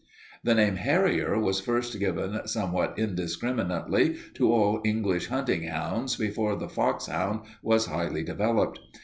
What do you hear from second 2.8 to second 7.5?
indiscriminately to all English hunting hounds before the foxhound